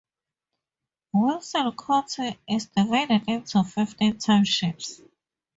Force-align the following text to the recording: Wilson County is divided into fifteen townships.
Wilson 1.13 1.73
County 1.75 2.39
is 2.49 2.65
divided 2.65 3.21
into 3.27 3.63
fifteen 3.63 4.17
townships. 4.17 4.99